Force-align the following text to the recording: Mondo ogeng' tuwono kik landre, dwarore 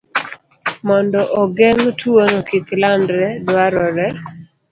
Mondo 0.87 1.21
ogeng' 1.41 1.87
tuwono 1.99 2.39
kik 2.49 2.67
landre, 2.81 3.27
dwarore 3.45 4.07